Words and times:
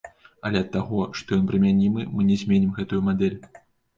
Але 0.47 0.61
ад 0.63 0.69
таго, 0.75 1.01
што 1.19 1.29
ён 1.41 1.43
прымянімы, 1.51 2.05
мы 2.15 2.27
не 2.29 2.37
зменім 2.45 2.71
гэтую 2.79 3.01
мадэль. 3.13 3.37